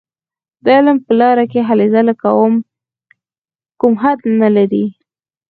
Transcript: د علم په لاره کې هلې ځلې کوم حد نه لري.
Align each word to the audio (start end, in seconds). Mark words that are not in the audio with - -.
د 0.63 0.65
علم 0.77 0.97
په 1.05 1.13
لاره 1.21 1.45
کې 1.51 1.59
هلې 1.67 1.87
ځلې 1.95 2.13
کوم 3.79 3.93
حد 4.01 4.19
نه 4.41 4.49
لري. 4.57 4.85